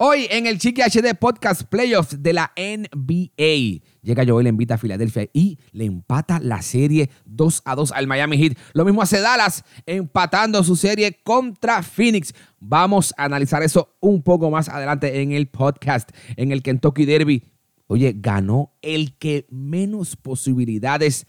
[0.00, 3.82] Hoy en el Chiqui HD Podcast Playoffs de la NBA.
[4.00, 8.38] Llega Joel Embiid a Filadelfia y le empata la serie 2 a 2 al Miami
[8.38, 8.56] Heat.
[8.74, 12.32] Lo mismo hace Dallas empatando su serie contra Phoenix.
[12.60, 17.42] Vamos a analizar eso un poco más adelante en el podcast, en el Kentucky Derby.
[17.88, 21.26] Oye, ganó el que menos posibilidades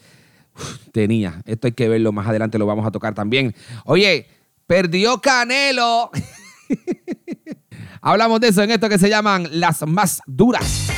[0.92, 1.42] tenía.
[1.48, 3.56] Esto hay que verlo más adelante, lo vamos a tocar también.
[3.86, 4.28] Oye,
[4.68, 6.12] perdió Canelo.
[8.02, 10.90] Hablamos de eso en esto que se llaman las más duras.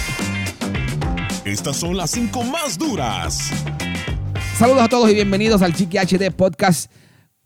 [1.44, 3.52] Estas son las cinco más duras.
[4.56, 6.92] Saludos a todos y bienvenidos al Chiqui HD Podcast.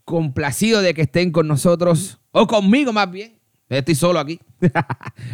[0.04, 3.40] Complacido de que estén con nosotros, o conmigo más bien.
[3.70, 4.38] Estoy solo aquí.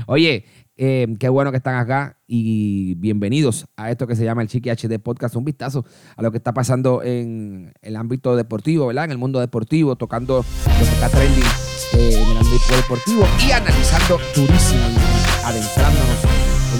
[0.06, 0.44] Oye,
[0.77, 4.70] eh, qué bueno que están acá y bienvenidos a esto que se llama el Chiqui
[4.70, 5.34] HD Podcast.
[5.34, 5.84] Un vistazo
[6.16, 9.06] a lo que está pasando en el ámbito deportivo, ¿verdad?
[9.06, 13.51] En el mundo deportivo, tocando lo que está trending eh, en el ámbito deportivo y
[13.51, 14.83] analizando durísimo,
[15.45, 16.24] adentrándonos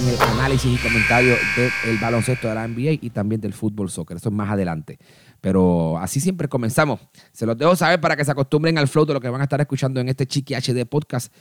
[0.01, 4.17] en el análisis y comentario del baloncesto de la NBA y también del fútbol soccer.
[4.17, 4.97] Eso es más adelante.
[5.41, 6.99] Pero así siempre comenzamos.
[7.31, 9.43] Se los dejo saber para que se acostumbren al flow de lo que van a
[9.45, 11.33] estar escuchando en este Chiqui HD Podcast.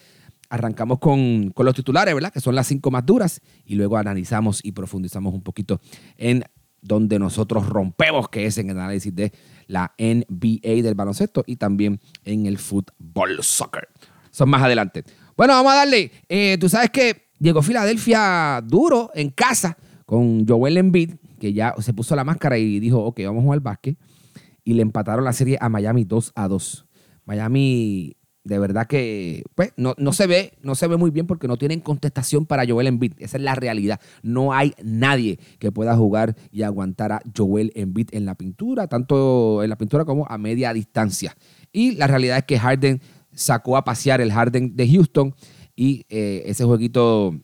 [0.51, 2.33] Arrancamos con, con los titulares, ¿verdad?
[2.33, 3.41] Que son las cinco más duras.
[3.65, 5.81] Y luego analizamos y profundizamos un poquito
[6.17, 6.45] en
[6.83, 9.33] donde nosotros rompemos, que es en el análisis de
[9.69, 13.89] la NBA del baloncesto y también en el fútbol soccer.
[14.31, 15.05] Son más adelante.
[15.37, 16.11] Bueno, vamos a darle.
[16.29, 21.95] Eh, tú sabes que llegó Filadelfia duro en casa con Joel Embiid, que ya se
[21.95, 23.97] puso la máscara y dijo, ok, vamos a jugar básquet.
[24.65, 26.87] Y le empataron la serie a Miami 2 a 2.
[27.25, 31.49] Miami de verdad que pues, no, no, se ve, no se ve muy bien porque
[31.49, 33.13] no tienen contestación para Joel Embiid.
[33.19, 34.01] Esa es la realidad.
[34.23, 39.63] No hay nadie que pueda jugar y aguantar a Joel Embiid en la pintura, tanto
[39.63, 41.37] en la pintura como a media distancia.
[41.73, 43.01] Y la realidad es que Harden
[43.33, 45.35] sacó a pasear el Harden de Houston
[45.75, 47.35] y eh, ese jueguito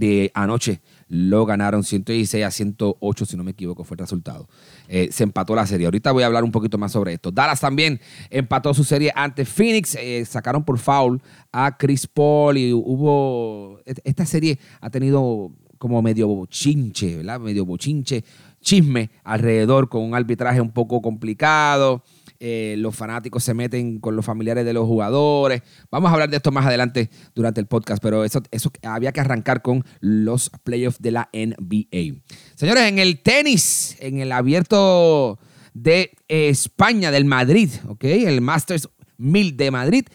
[0.00, 4.48] de anoche lo ganaron 116 a 108, si no me equivoco, fue el resultado.
[4.88, 5.86] Eh, se empató la serie.
[5.86, 7.30] Ahorita voy a hablar un poquito más sobre esto.
[7.30, 8.00] Dallas también
[8.30, 9.96] empató su serie ante Phoenix.
[9.96, 11.20] Eh, sacaron por foul
[11.52, 13.80] a Chris Paul y hubo.
[13.84, 17.40] Esta serie ha tenido como medio bochinche, ¿verdad?
[17.40, 18.24] Medio bochinche,
[18.60, 22.02] chisme alrededor con un arbitraje un poco complicado.
[22.42, 25.62] Eh, los fanáticos se meten con los familiares de los jugadores.
[25.90, 29.20] Vamos a hablar de esto más adelante durante el podcast, pero eso, eso había que
[29.20, 32.22] arrancar con los playoffs de la NBA.
[32.54, 35.38] Señores, en el tenis, en el abierto
[35.74, 38.04] de España, del Madrid, ¿ok?
[38.04, 40.06] El Masters 1000 de Madrid,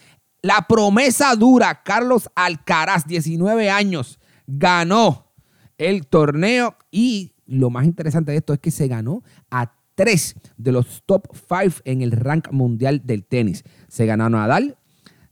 [0.41, 5.31] la promesa dura, Carlos Alcaraz, 19 años, ganó
[5.77, 10.71] el torneo y lo más interesante de esto es que se ganó a tres de
[10.71, 13.63] los top five en el rank mundial del tenis.
[13.87, 14.77] Se ganó a Nadal,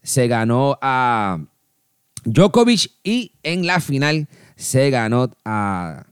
[0.01, 1.45] se ganó a
[2.25, 6.07] Djokovic y en la final se ganó a.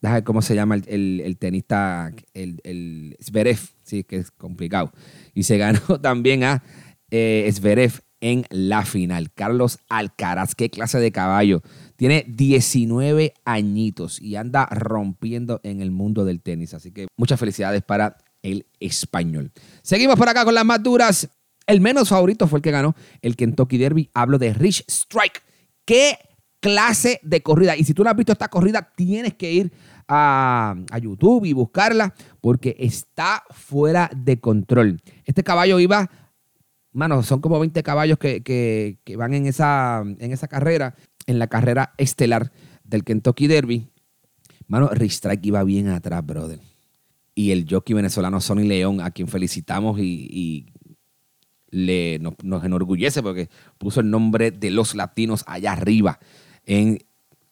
[0.00, 4.92] Déjame cómo se llama el, tenista, el, el Zverev, sí, que es complicado.
[5.34, 6.62] Y se ganó también a
[7.10, 9.32] eh, Zverev en la final.
[9.32, 11.62] Carlos Alcaraz, qué clase de caballo.
[11.96, 16.74] Tiene 19 añitos y anda rompiendo en el mundo del tenis.
[16.74, 19.52] Así que muchas felicidades para el español.
[19.82, 21.28] Seguimos por acá con las más duras.
[21.66, 24.10] El menos favorito fue el que ganó el Kentucky Derby.
[24.14, 25.42] Hablo de Rich Strike.
[25.84, 26.18] ¿Qué
[26.60, 27.76] clase de corrida?
[27.76, 29.72] Y si tú no has visto esta corrida, tienes que ir
[30.10, 35.00] a, YouTube y buscarla porque está fuera de control.
[35.24, 36.10] Este caballo iba
[36.92, 40.94] mano, son como 20 caballos que, van en esa, en esa carrera
[41.26, 42.52] en la carrera estelar
[42.84, 43.88] del Kentucky Derby,
[44.66, 46.60] mano, Ristrike iba bien atrás, brother.
[47.34, 50.66] Y el jockey venezolano Sonny León, a quien felicitamos y,
[51.70, 56.18] le, nos, enorgullece porque puso el nombre de los latinos allá arriba
[56.66, 56.98] en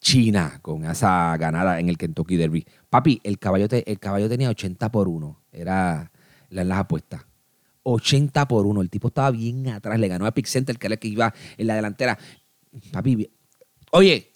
[0.00, 2.66] China con esa ganada en el Kentucky Derby.
[2.90, 5.40] Papi, el caballo, el caballo tenía 80 por 1.
[5.52, 6.10] Era
[6.50, 7.24] la, las apuestas.
[7.92, 8.80] 80 por 1.
[8.80, 9.98] El tipo estaba bien atrás.
[9.98, 12.18] Le ganó a Pick Center, que era el que iba en la delantera.
[12.92, 13.30] Papi,
[13.90, 14.32] Oye,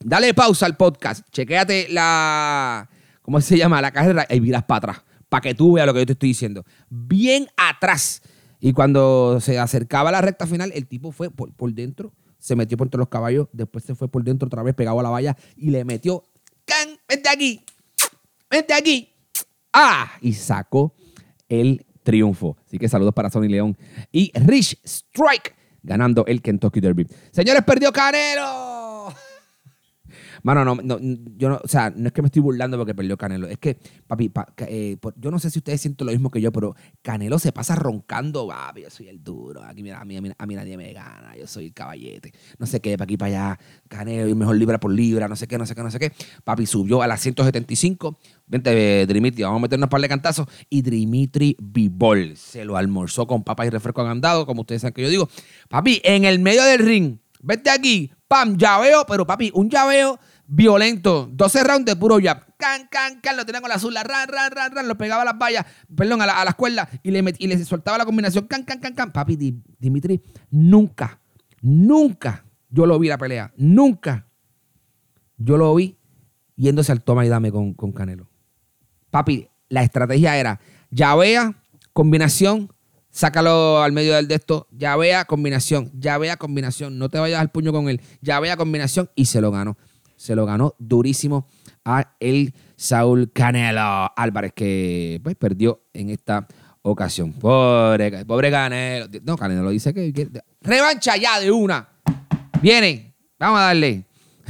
[0.00, 2.88] dale pausa al podcast, chequéate la,
[3.22, 3.80] ¿cómo se llama?
[3.80, 6.30] La carrera y miras para atrás, para que tú veas lo que yo te estoy
[6.30, 6.64] diciendo.
[6.88, 8.22] Bien atrás.
[8.58, 12.76] Y cuando se acercaba a la recta final, el tipo fue por, dentro, se metió
[12.76, 15.36] por entre los caballos, después se fue por dentro otra vez, pegado a la valla
[15.56, 16.24] y le metió,
[16.64, 16.98] ¡can!
[17.08, 17.64] ¡Vente aquí!
[18.50, 19.08] ¡Vente aquí!
[19.72, 20.12] ¡Ah!
[20.20, 20.94] Y sacó
[21.48, 22.56] el triunfo.
[22.66, 23.76] Así que saludos para Sony León.
[24.10, 27.06] Y Rich Strike ganando el Kentucky Derby.
[27.30, 28.71] Señores, perdió Canelo.
[30.44, 30.98] Mano, no, no,
[31.36, 33.46] yo no, o sea, no es que me estoy burlando porque perdió Canelo.
[33.46, 36.50] Es que, papi, pa- eh, yo no sé si ustedes sienten lo mismo que yo,
[36.50, 39.62] pero Canelo se pasa roncando, papi, yo soy el duro.
[39.62, 42.32] Aquí, mira, a mí, a mí, nadie me gana, yo soy el caballete.
[42.58, 43.58] No sé qué, para aquí, para allá.
[43.88, 46.12] Canelo, y mejor libra por libra, no sé qué, no sé qué, no sé qué.
[46.44, 48.18] Papi, subió a las 175.
[48.46, 50.46] Vente, eh, Dimitri, vamos a meternos un par de cantazos.
[50.68, 55.02] Y Dimitri Bivol se lo almorzó con papas y refresco agandado, como ustedes saben que
[55.02, 55.28] yo digo.
[55.68, 61.28] Papi, en el medio del ring, vete aquí, pam, llaveo, pero papi, un llaveo violento.
[61.32, 62.44] 12 rounds de puro jab.
[62.56, 65.24] Can, can, can, lo tenía con la azul, ran, ran, ran, ran, lo pegaba a
[65.24, 65.66] las vallas,
[65.96, 68.46] perdón, a, la- a las cuerdas y le, y le soltaba la combinación.
[68.46, 69.12] Can, can, can, can.
[69.12, 71.20] Papi, Di- Dimitri, nunca,
[71.60, 73.52] nunca yo lo vi la pelea.
[73.56, 74.26] Nunca
[75.36, 75.96] yo lo vi
[76.56, 78.28] yéndose al toma y dame con, con Canelo.
[79.10, 80.60] Papi, la estrategia era
[80.90, 81.54] llavea,
[81.92, 82.70] combinación,
[83.10, 87.72] sácalo al medio del de esto, llavea, combinación, llavea, combinación, no te vayas al puño
[87.72, 89.76] con él, llavea, combinación y se lo ganó.
[90.22, 91.48] Se lo ganó durísimo
[91.84, 96.46] a el Saúl Canelo Álvarez que pues, perdió en esta
[96.82, 97.32] ocasión.
[97.32, 99.08] Pobre, pobre Canelo.
[99.24, 100.30] No, Canelo dice que,
[100.60, 101.88] revancha ya de una.
[102.62, 104.06] Viene, vamos a darle.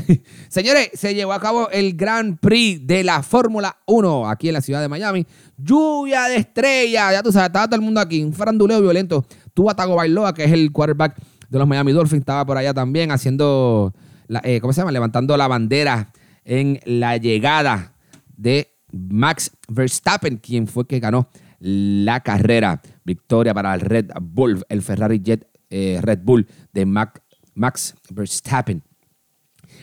[0.50, 4.60] Señores, se llevó a cabo el Grand Prix de la Fórmula 1 aquí en la
[4.60, 5.26] ciudad de Miami.
[5.56, 9.24] Lluvia de estrellas, ya tú sabes, estaba todo el mundo aquí, un faranduleo violento.
[9.54, 11.16] Tuvo Tago Bailoa, que es el quarterback
[11.48, 13.94] de los Miami Dolphins, estaba por allá también haciendo,
[14.28, 14.92] la- eh, ¿cómo se llama?
[14.92, 16.12] Levantando la bandera
[16.44, 17.94] en la llegada
[18.36, 21.28] de Max Verstappen, quien fue que ganó
[21.60, 22.80] la carrera.
[23.04, 28.82] Victoria para el Red Bull, el Ferrari Jet eh, Red Bull de Max Verstappen.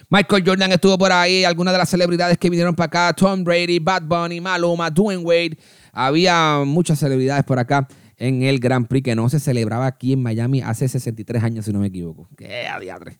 [0.09, 3.79] Michael Jordan estuvo por ahí, algunas de las celebridades que vinieron para acá, Tom Brady,
[3.79, 5.57] Bad Bunny, Maluma, Dwayne Wade.
[5.91, 7.87] Había muchas celebridades por acá
[8.19, 11.73] en el Grand Prix que no se celebraba aquí en Miami hace 63 años, si
[11.73, 12.27] no me equivoco.
[12.37, 13.19] Qué adiadre,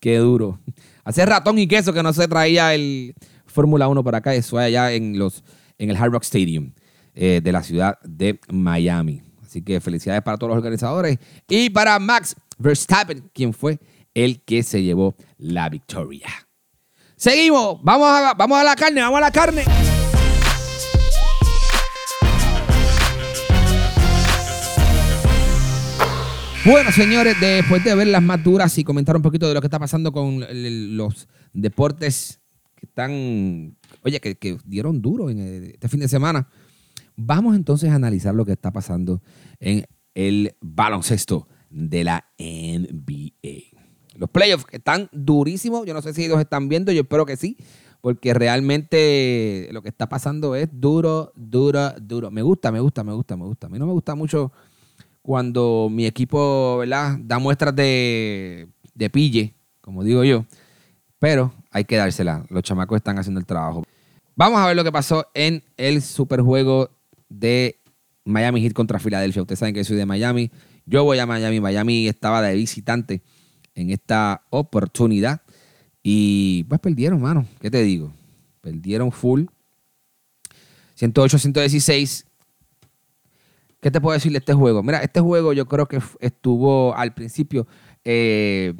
[0.00, 0.60] qué duro.
[1.04, 3.14] Hace ratón y queso que no se traía el
[3.44, 5.44] Fórmula 1 por acá, eso allá en, los,
[5.78, 6.72] en el Hard Rock Stadium
[7.14, 9.22] eh, de la ciudad de Miami.
[9.44, 13.78] Así que felicidades para todos los organizadores y para Max Verstappen, quien fue
[14.14, 16.28] el que se llevó la victoria.
[17.16, 19.64] Seguimos, vamos a, vamos a la carne, vamos a la carne.
[26.66, 29.68] Bueno, señores, después de ver las más duras y comentar un poquito de lo que
[29.68, 30.44] está pasando con
[30.96, 32.40] los deportes
[32.74, 36.48] que están, oye, que, dieron duro el- este fin de semana,
[37.14, 39.22] vamos entonces a analizar lo que está pasando
[39.60, 39.84] en
[40.16, 43.76] el baloncesto de la NBA.
[44.16, 47.56] Los playoffs están durísimos, yo no sé si los están viendo, yo espero que sí,
[48.00, 52.30] porque realmente lo que está pasando es duro, duro, duro.
[52.32, 53.66] Me gusta, me gusta, me gusta, me gusta.
[53.68, 54.52] A mí no me gusta mucho
[55.26, 57.18] cuando mi equipo, ¿verdad?
[57.18, 60.46] Da muestras de, de pille, como digo yo.
[61.18, 62.46] Pero hay que dársela.
[62.48, 63.82] Los chamacos están haciendo el trabajo.
[64.36, 66.90] Vamos a ver lo que pasó en el superjuego
[67.28, 67.80] de
[68.24, 69.42] Miami Heat contra Filadelfia.
[69.42, 70.52] Ustedes saben que soy de Miami.
[70.84, 71.58] Yo voy a Miami.
[71.58, 73.20] Miami estaba de visitante
[73.74, 75.40] en esta oportunidad.
[76.04, 77.44] Y pues perdieron, mano.
[77.60, 78.12] ¿Qué te digo?
[78.60, 79.46] Perdieron full.
[81.00, 82.26] 108-116.
[83.86, 84.82] ¿Qué te puedo decir de este juego?
[84.82, 87.68] Mira, este juego yo creo que estuvo al principio,
[88.04, 88.74] eh,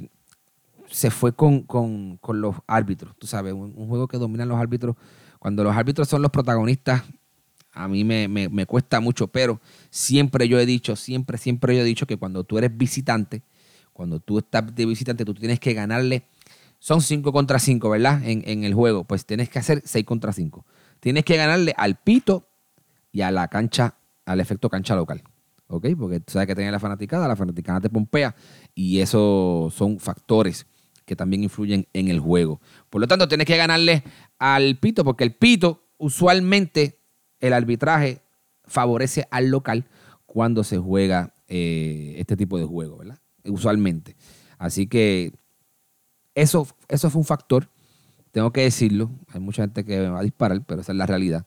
[0.90, 4.58] se fue con, con- con los árbitros, tú sabes, un, un juego que dominan los
[4.58, 4.96] árbitros.
[5.38, 7.04] Cuando los árbitros son los protagonistas,
[7.72, 9.60] a mí me, me- me cuesta mucho, pero
[9.90, 13.42] siempre yo he dicho, siempre, siempre yo he dicho que cuando tú eres visitante,
[13.92, 16.24] cuando tú estás de visitante, tú tienes que ganarle,
[16.80, 18.24] son 5 contra 5, ¿verdad?
[18.24, 20.64] En, en el juego, pues tienes que hacer 6 contra 5.
[20.98, 22.48] Tienes que ganarle al pito
[23.12, 23.94] y a la cancha,
[24.26, 25.22] al efecto cancha local.
[25.68, 25.86] ¿Ok?
[25.98, 28.36] Porque sabes que tiene la fanaticada, la fanaticada te pompea
[28.74, 30.66] y eso son factores
[31.04, 32.60] que también influyen en el juego.
[32.90, 34.04] Por lo tanto, tienes que ganarle
[34.38, 36.98] al pito porque el pito, usualmente,
[37.40, 38.20] el arbitraje
[38.64, 39.86] favorece al local
[40.24, 43.18] cuando se juega eh, este tipo de juego, ¿verdad?
[43.44, 44.16] Usualmente.
[44.58, 45.32] Así que
[46.34, 47.70] eso, eso fue un factor.
[48.32, 49.10] Tengo que decirlo.
[49.28, 51.46] Hay mucha gente que va a disparar, pero esa es la realidad.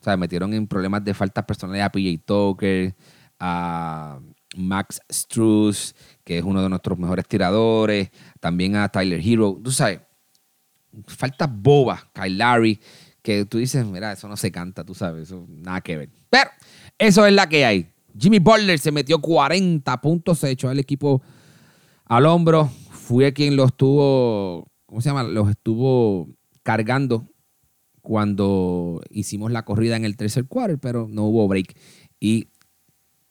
[0.00, 2.94] O sea, metieron en problemas de faltas personales a PJ Tucker,
[3.38, 4.20] a
[4.56, 9.58] Max Struz, que es uno de nuestros mejores tiradores, también a Tyler Hero.
[9.62, 10.00] Tú sabes,
[11.06, 12.80] faltas bobas, Kyle Larry,
[13.22, 16.10] que tú dices, mira, eso no se canta, tú sabes, eso nada que ver.
[16.30, 16.50] Pero
[16.96, 17.90] eso es la que hay.
[18.18, 21.22] Jimmy Butler se metió 40 puntos, se echó al equipo
[22.06, 22.70] al hombro.
[22.90, 25.22] Fue quien los estuvo, ¿cómo se llama?
[25.22, 26.28] Los estuvo
[26.62, 27.28] cargando
[28.02, 31.76] cuando hicimos la corrida en el tercer quarter, pero no hubo break.
[32.20, 32.48] Y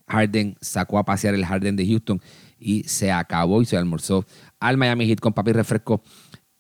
[0.07, 2.21] Harden sacó a pasear el Harden de Houston
[2.59, 4.25] y se acabó y se almorzó
[4.59, 6.01] al Miami Heat con papi refresco.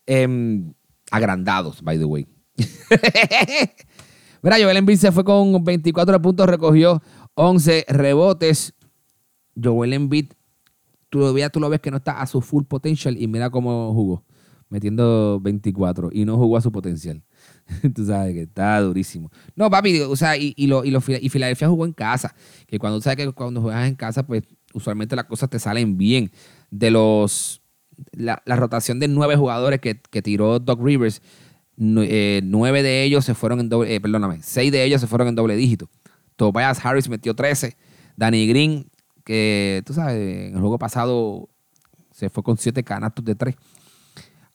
[0.05, 0.73] Em,
[1.11, 2.27] agrandados, by the way.
[4.41, 7.01] Mira, Joel Embiid se fue con 24 puntos, recogió
[7.35, 8.73] 11 rebotes.
[9.61, 10.31] Joel Embiid,
[11.09, 14.23] todavía tú lo ves que no está a su full potential y mira cómo jugó,
[14.69, 17.23] metiendo 24 y no jugó a su potencial.
[17.95, 19.31] tú sabes que está durísimo.
[19.55, 22.35] No, papi, o sea, y, y, lo, y, y Filadelfia jugó en casa,
[22.67, 24.43] que cuando sabes que cuando juegas en casa, pues
[24.73, 26.31] usualmente las cosas te salen bien.
[26.69, 27.61] De los,
[28.11, 31.21] la, rotación de nueve jugadores que, que tiró Doc Rivers,
[31.79, 35.27] eh, nueve de ellos se fueron en doble, eh, perdóname, seis de ellos se fueron
[35.27, 35.89] en doble dígito.
[36.35, 37.75] Tobias Harris metió 13.
[38.15, 38.89] Danny Green,
[39.23, 41.49] que tú sabes, en el juego pasado
[42.11, 43.55] se fue con siete canastos de tres.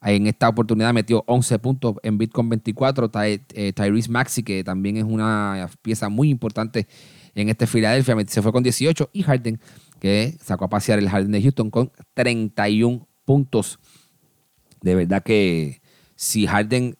[0.03, 3.09] En esta oportunidad metió 11 puntos en Bitcoin 24.
[3.23, 6.87] Eh, Tyrese Maxi, que también es una pieza muy importante
[7.35, 9.09] en este Filadelfia, se fue con 18.
[9.13, 9.59] Y Harden,
[9.99, 13.79] que sacó a pasear el Harden de Houston con 31 puntos.
[14.81, 15.81] De verdad que
[16.15, 16.97] si Harden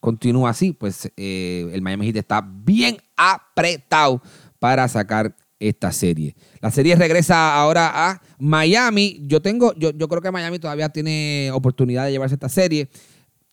[0.00, 4.20] continúa así, pues eh, el Miami Heat está bien apretado
[4.58, 6.34] para sacar esta serie.
[6.60, 9.20] La serie regresa ahora a Miami.
[9.26, 12.88] Yo tengo, yo, yo creo que Miami todavía tiene oportunidad de llevarse esta serie.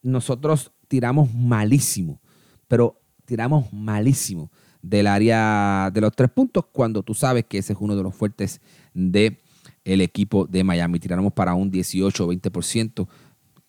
[0.01, 2.21] Nosotros tiramos malísimo,
[2.67, 7.79] pero tiramos malísimo del área de los tres puntos cuando tú sabes que ese es
[7.79, 8.59] uno de los fuertes
[8.93, 9.39] del
[9.85, 10.99] el equipo de Miami.
[10.99, 13.07] Tiramos para un 18 o 20%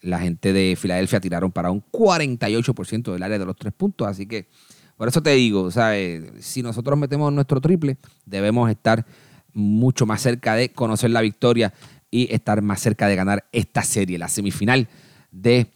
[0.04, 4.06] la gente de Filadelfia tiraron para un 48% del área de los tres puntos.
[4.06, 4.48] Así que
[4.96, 6.24] por eso te digo, ¿sabes?
[6.40, 9.04] si nosotros metemos nuestro triple, debemos estar
[9.52, 11.72] mucho más cerca de conocer la victoria
[12.10, 14.88] y estar más cerca de ganar esta serie, la semifinal
[15.30, 15.68] de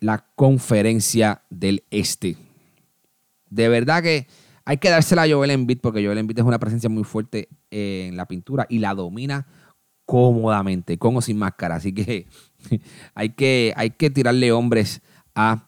[0.00, 2.36] la conferencia del Este.
[3.50, 4.26] De verdad que
[4.64, 8.16] hay que dársela a Joel Embiid porque Joel Embiid es una presencia muy fuerte en
[8.16, 9.46] la pintura y la domina
[10.04, 11.76] cómodamente, con o sin máscara.
[11.76, 12.26] Así que
[13.14, 15.02] hay que, hay que tirarle hombres
[15.34, 15.66] a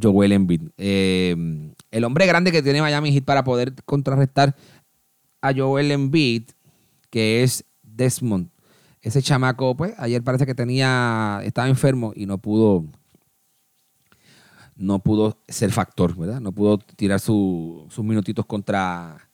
[0.00, 0.62] Joel Embiid.
[0.76, 4.56] Eh, el hombre grande que tiene Miami Heat para poder contrarrestar
[5.40, 6.50] a Joel Embiid,
[7.10, 8.48] que es Desmond.
[9.00, 12.86] Ese chamaco, pues, ayer parece que tenía, estaba enfermo y no pudo,
[14.76, 16.40] no pudo ser factor, ¿verdad?
[16.40, 19.28] No pudo tirar sus minutitos contra,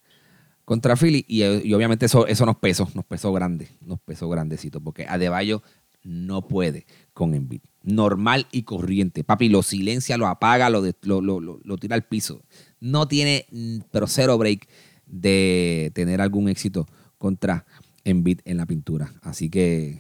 [0.64, 5.06] contra Philly y, obviamente eso, eso nos pesó, nos pesó grande, nos pesó grandecito, porque
[5.06, 5.62] Adebayo
[6.02, 6.86] no puede
[7.18, 7.62] con Embiid.
[7.82, 9.24] Normal y corriente.
[9.24, 12.44] Papi, lo silencia, lo apaga, lo, lo, tira al piso.
[12.78, 14.68] No tiene, mm, pero cero break
[15.04, 16.86] de tener algún éxito
[17.18, 17.66] contra
[18.04, 19.12] Embiid en la pintura.
[19.20, 19.98] Así que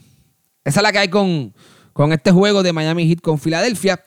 [0.64, 1.52] esa es la que hay con,
[1.92, 4.00] con este juego de Miami Heat con Filadelfia.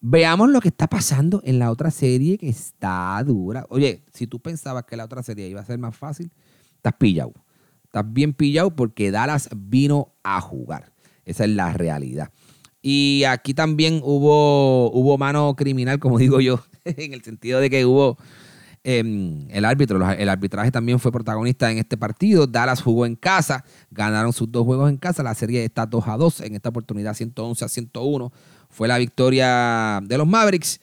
[0.00, 3.66] Veamos lo que está pasando en la otra serie que está dura.
[3.68, 6.32] Oye, si tú pensabas que la otra serie iba a ser más fácil,
[6.74, 7.34] estás pillado.
[7.84, 10.91] Estás bien pillado porque Dallas vino a jugar.
[11.24, 12.30] Esa es la realidad.
[12.82, 17.86] Y aquí también hubo, hubo mano criminal, como digo yo, en el sentido de que
[17.86, 18.18] hubo
[18.82, 20.10] em, el árbitro.
[20.10, 22.48] El arbitraje también fue protagonista en este partido.
[22.48, 25.22] Dallas jugó en casa, ganaron sus dos juegos en casa.
[25.22, 26.40] La serie está 2 a 2.
[26.40, 28.32] En esta oportunidad, 111 a 101.
[28.68, 30.80] Fue la victoria de los Mavericks.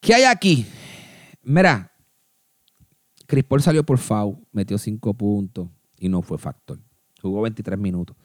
[0.00, 0.66] ¿Qué hay aquí?
[1.44, 1.92] Mira,
[3.26, 5.68] Chris Paul salió por foul, metió 5 puntos
[5.98, 6.78] y no fue factor.
[7.22, 8.16] Jugó 23 minutos.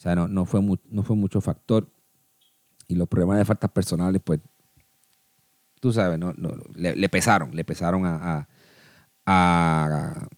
[0.00, 1.86] O sea, no, fue, no fue mucho factor.
[2.88, 4.40] Y los problemas de faltas personales, pues,
[5.78, 6.32] tú sabes, no,
[6.74, 8.48] le, pesaron, le pesaron a,
[9.26, 10.28] a,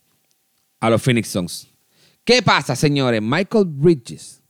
[0.80, 1.68] a, los Phoenix Suns.
[2.24, 3.22] ¿Qué pasa, señores?
[3.22, 4.42] Michael Bridges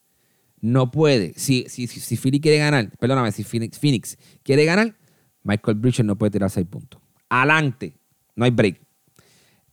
[0.62, 1.34] no puede.
[1.36, 4.96] Si, si, si, Philly quiere ganar, perdóname, si Phoenix, Phoenix quiere ganar,
[5.42, 7.02] Michael Bridges no puede tirar seis puntos.
[7.28, 7.98] Adelante,
[8.34, 8.80] no hay break.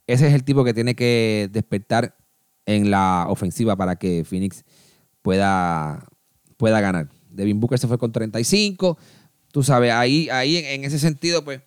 [0.05, 2.17] Ese es el tipo que tiene que despertar
[2.65, 4.65] en la ofensiva para que Phoenix
[5.29, 6.07] pueda,
[6.57, 7.07] pueda ganar.
[7.29, 8.97] Devin Booker se fue con 35.
[9.51, 11.61] Tú sabes, ahí, ahí en, ese sentido, pues,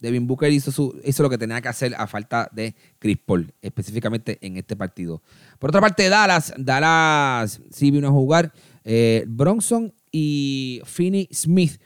[0.00, 3.52] Devin Booker hizo, su, hizo lo que tenía que hacer a falta de Chris Paul,
[3.60, 5.20] específicamente en este partido.
[5.58, 8.54] Por otra parte, Dallas, Dallas sí vino a jugar.
[8.84, 11.82] Eh, Bronson y Finney Smith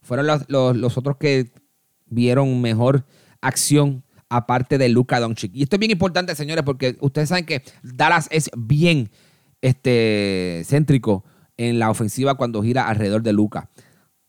[0.00, 1.52] fueron los, los otros que
[2.06, 3.04] vieron mejor
[3.42, 5.54] acción aparte de Luka Doncic.
[5.54, 9.10] Y esto es bien importante, señores, porque ustedes saben que Dallas es bien
[9.60, 11.24] este, céntrico
[11.58, 13.68] en la ofensiva cuando gira alrededor de Luka.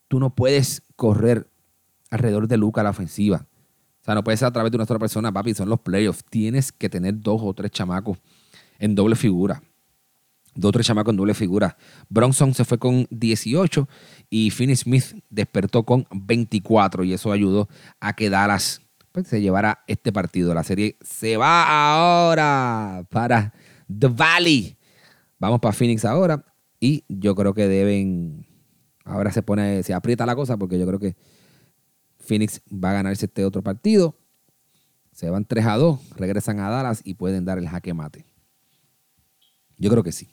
[0.08, 1.48] Tú no puedes correr
[2.10, 3.46] alrededor de Luka la ofensiva.
[4.02, 6.24] O sea, no puede ser a través de una sola persona, papi, son los playoffs.
[6.28, 8.18] Tienes que tener dos o tres chamacos
[8.80, 9.62] en doble figura.
[10.54, 11.76] Dos o tres chamacos en doble figura.
[12.08, 13.88] Bronson se fue con 18
[14.28, 17.68] y Finney Smith despertó con 24 y eso ayudó
[18.00, 18.82] a que Dallas
[19.12, 20.54] pues, se llevará este partido.
[20.54, 23.52] La serie se va ahora para
[23.86, 24.76] The Valley.
[25.38, 26.44] Vamos para Phoenix ahora
[26.80, 28.46] y yo creo que deben
[29.04, 31.16] Ahora se pone, se aprieta la cosa porque yo creo que
[32.18, 34.16] Phoenix va a ganarse este otro partido.
[35.12, 38.24] Se van 3 a 2, regresan a Dallas y pueden dar el jaque mate.
[39.76, 40.28] Yo creo que sí.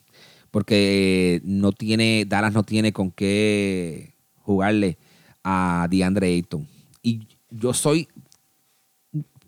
[0.50, 4.98] Porque no tiene, Dallas no tiene con qué jugarle
[5.42, 6.66] a DeAndre Ayton.
[7.02, 8.08] Y yo soy,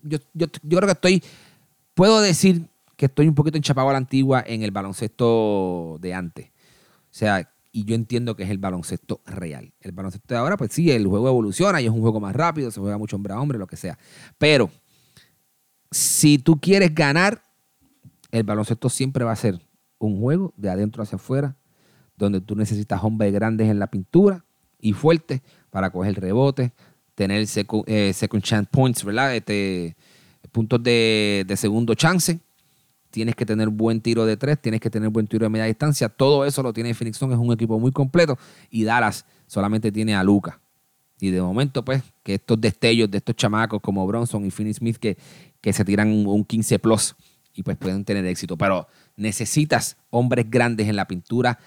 [0.03, 1.23] yo, yo, yo creo que estoy,
[1.93, 6.47] puedo decir que estoy un poquito enchapado a la antigua en el baloncesto de antes.
[6.47, 9.73] O sea, y yo entiendo que es el baloncesto real.
[9.81, 12.69] El baloncesto de ahora, pues sí, el juego evoluciona y es un juego más rápido,
[12.69, 13.97] se juega mucho hombre a hombre, lo que sea.
[14.37, 14.69] Pero
[15.89, 17.41] si tú quieres ganar,
[18.31, 19.59] el baloncesto siempre va a ser
[19.97, 21.55] un juego de adentro hacia afuera,
[22.15, 24.45] donde tú necesitas hombres grandes en la pintura
[24.79, 25.41] y fuertes
[25.71, 26.73] para coger rebote,
[27.15, 29.35] tener second, eh, second chance points, ¿verdad?
[29.35, 29.95] Este,
[30.51, 32.39] puntos de, de segundo chance
[33.13, 36.09] tienes que tener buen tiro de tres, tienes que tener buen tiro de media distancia.
[36.09, 38.39] Todo eso lo tiene Phoenix es un equipo muy completo.
[38.71, 40.59] Y Dallas solamente tiene a Luca.
[41.19, 44.97] Y de momento, pues, que estos destellos de estos chamacos como Bronson y Finney Smith
[44.97, 45.15] que,
[45.61, 47.15] que se tiran un 15 plus
[47.53, 48.57] y pues pueden tener éxito.
[48.57, 51.59] Pero necesitas hombres grandes en la pintura,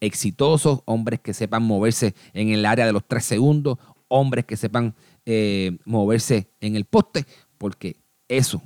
[0.00, 4.94] exitosos, hombres que sepan moverse en el área de los tres segundos, hombres que sepan
[5.24, 7.26] eh, moverse en el poste,
[7.58, 8.62] porque eso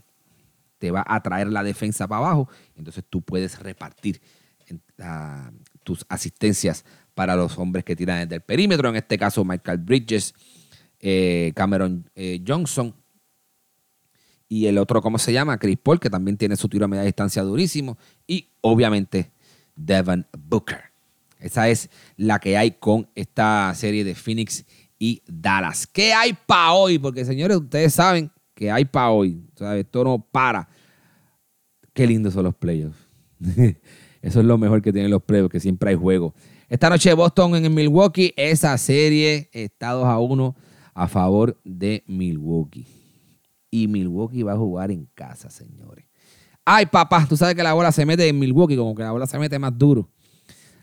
[0.79, 2.49] te va a traer la defensa para abajo.
[2.77, 4.21] Entonces tú puedes repartir
[5.83, 8.89] tus asistencias para los hombres que tiran desde el perímetro.
[8.89, 10.35] En este caso, Michael Bridges,
[11.01, 12.95] eh, Cameron eh, Johnson
[14.49, 15.59] y el otro, ¿cómo se llama?
[15.59, 17.99] Chris Paul, que también tiene su tiro a media distancia durísimo.
[18.27, 19.31] Y obviamente,
[19.77, 20.91] Devin Booker.
[21.39, 24.67] Esa es la que hay con esta serie de Phoenix
[25.01, 25.87] y Dallas.
[25.87, 26.99] ¿Qué hay para hoy?
[26.99, 29.43] Porque señores, ustedes saben que hay para hoy.
[29.77, 30.69] Esto no para.
[31.95, 33.09] Qué lindos son los playoffs.
[34.23, 36.35] Eso es lo mejor que tienen los playoffs, que siempre hay juego.
[36.69, 40.55] Esta noche Boston en Milwaukee, esa serie está 2 a 1
[40.95, 42.87] a favor de Milwaukee.
[43.71, 46.05] Y Milwaukee va a jugar en casa, señores.
[46.65, 49.27] Ay, papá, tú sabes que la bola se mete en Milwaukee, como que la bola
[49.27, 50.11] se mete más duro.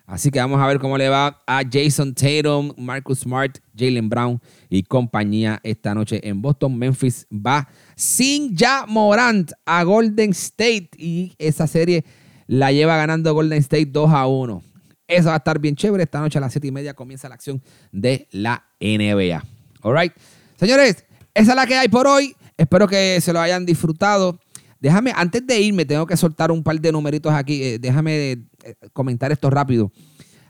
[0.07, 4.41] Así que vamos a ver cómo le va a Jason Tatum, Marcus Smart, Jalen Brown
[4.69, 6.77] y compañía esta noche en Boston.
[6.77, 12.05] Memphis va sin ya Morant a Golden State y esa serie
[12.47, 14.63] la lleva ganando Golden State 2 a 1.
[15.07, 16.03] Eso va a estar bien chévere.
[16.03, 19.43] Esta noche a las 7 y media comienza la acción de la NBA.
[19.81, 20.13] All right.
[20.55, 21.03] Señores,
[21.33, 22.33] esa es la que hay por hoy.
[22.55, 24.39] Espero que se lo hayan disfrutado.
[24.79, 27.63] Déjame, antes de irme, tengo que soltar un par de numeritos aquí.
[27.63, 29.91] Eh, déjame eh, comentar esto rápido.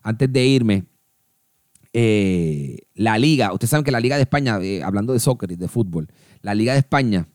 [0.03, 0.85] Antes de irme.
[1.93, 5.67] Eh, la liga, ustedes saben que la liga de España, hablando de soccer y de
[5.67, 6.07] fútbol,
[6.41, 7.27] la liga de España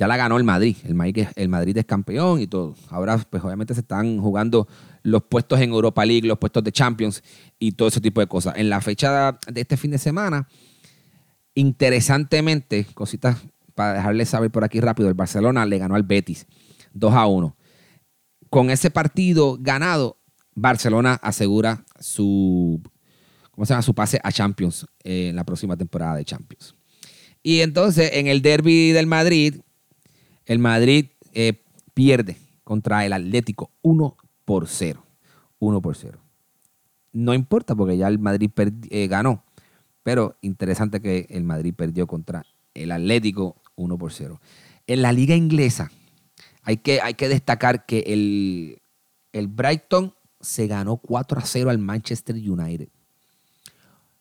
[0.00, 0.76] ya la ganó el Madrid.
[0.84, 2.74] El Madrid, el Madrid es campeón y todo.
[2.88, 4.66] Ahora, pues obviamente se están jugando
[5.02, 7.22] los puestos en Europa League, los puestos de Champions
[7.58, 8.54] y todo ese tipo de cosas.
[8.56, 10.48] En la fecha de este fin de semana,
[11.54, 13.36] interesantemente, cositas
[13.74, 16.46] para dejarles saber por aquí rápido, el Barcelona le ganó al Betis
[16.92, 17.56] 2 a 1.
[18.48, 20.18] Con ese partido ganado,
[20.54, 22.82] Barcelona asegura su,
[23.50, 23.82] ¿cómo se llama?
[23.82, 26.74] su pase a Champions en la próxima temporada de Champions.
[27.42, 29.60] Y entonces, en el derby del Madrid,
[30.44, 31.62] el Madrid eh,
[31.94, 35.04] pierde contra el Atlético 1 por 0.
[35.58, 36.18] 1 por 0.
[37.12, 38.50] No importa porque ya el Madrid
[38.90, 39.44] eh, ganó.
[40.02, 44.40] Pero interesante que el Madrid perdió contra el Atlético 1 por 0.
[44.86, 45.90] En la liga inglesa
[46.62, 48.82] hay que, destacar que el,
[49.32, 52.88] el Brighton se ganó 4 a 0 al Manchester United.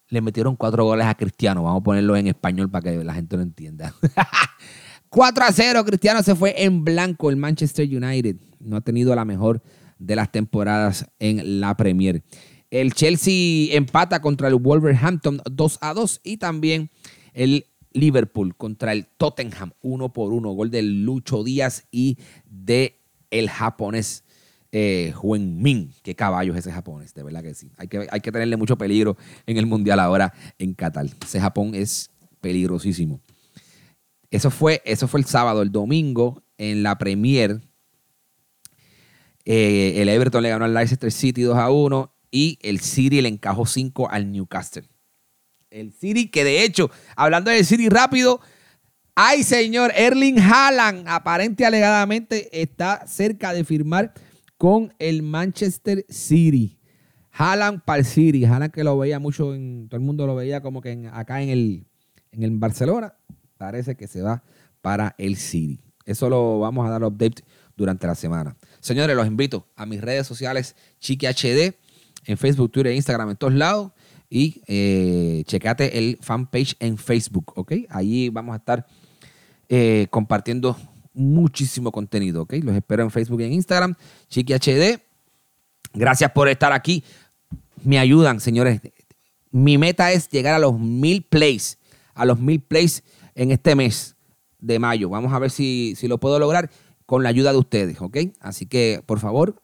[0.10, 1.64] Le metieron 4 goles a Cristiano.
[1.64, 3.94] Vamos a ponerlo en español para que la gente lo entienda.
[5.10, 8.38] 4 a 0, Cristiano se fue en blanco el Manchester United.
[8.60, 9.62] No ha tenido la mejor
[9.98, 12.24] de las temporadas en la Premier.
[12.72, 16.92] El Chelsea empata contra el Wolverhampton 2 a 2 y también
[17.34, 20.52] el Liverpool contra el Tottenham, uno por uno.
[20.52, 23.00] Gol de Lucho Díaz y de
[23.32, 24.24] el japonés
[24.72, 25.94] eh, Min.
[26.04, 27.72] Qué caballo es ese japonés, de verdad que sí.
[27.78, 31.08] Hay que, hay que tenerle mucho peligro en el Mundial ahora en Qatar.
[31.24, 33.20] Ese Japón es peligrosísimo.
[34.32, 35.62] Eso fue, eso fue el sábado.
[35.62, 37.62] El domingo, en la Premier,
[39.46, 43.30] eh, el Everton le ganó al Leicester City 2 a 1 y el City le
[43.30, 44.86] encajó 5 al Newcastle.
[45.72, 48.42] El City, que de hecho, hablando del City rápido,
[49.16, 54.14] ay señor, Erling Haaland aparente alegadamente está cerca de firmar
[54.58, 56.80] con el Manchester City.
[57.32, 58.46] Haaland para el City.
[58.46, 61.50] Haaland que lo veía mucho, en, todo el mundo lo veía como que acá en
[61.50, 61.86] el,
[62.32, 63.14] en el Barcelona.
[63.58, 64.44] Parece que se va
[64.82, 65.80] para el City.
[66.06, 67.44] Eso lo vamos a dar update
[67.78, 68.58] durante la semana.
[68.80, 71.76] Señores, los invito a mis redes sociales Chiqui HD
[72.26, 73.92] en Facebook, Twitter, Instagram, en todos lados.
[74.30, 77.74] Y eh, checate el fanpage en Facebook, ¿ok?
[77.90, 78.86] Ahí vamos a estar
[79.68, 80.78] eh, compartiendo
[81.14, 82.54] muchísimo contenido, ¿ok?
[82.62, 83.96] Los espero en Facebook y en Instagram,
[84.30, 85.02] Chiqui HD.
[85.94, 87.04] Gracias por estar aquí.
[87.84, 88.82] Me ayudan, señores.
[89.52, 91.80] Mi meta es llegar a los mil plays,
[92.14, 94.16] a los mil plays en este mes
[94.60, 95.10] de mayo.
[95.10, 96.70] Vamos a ver si, si lo puedo lograr
[97.06, 98.18] con la ayuda de ustedes, ¿ok?
[98.40, 99.64] Así que, por favor,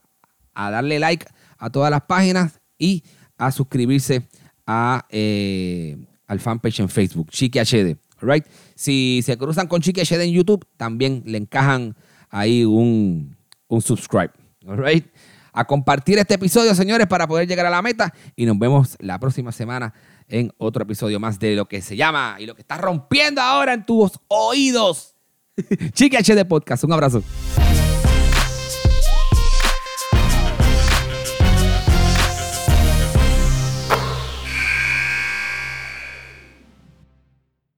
[0.56, 3.04] a darle like a todas las páginas y
[3.38, 4.28] a suscribirse
[4.66, 5.98] a, eh,
[6.28, 7.98] al fanpage en Facebook, Chiqui HD.
[8.22, 8.46] Right?
[8.76, 11.96] Si se cruzan con Chiqui HD en YouTube, también le encajan
[12.30, 13.36] ahí un,
[13.68, 14.32] un subscribe.
[14.62, 15.06] Right?
[15.54, 18.14] A compartir este episodio, señores, para poder llegar a la meta.
[18.36, 19.94] Y nos vemos la próxima semana
[20.28, 23.74] en otro episodio más de lo que se llama y lo que está rompiendo ahora
[23.74, 25.16] en tus oídos.
[25.94, 26.84] Chiqui HD Podcast.
[26.84, 27.24] Un abrazo.